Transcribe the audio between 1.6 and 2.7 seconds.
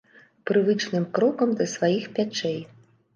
сваіх пячэй.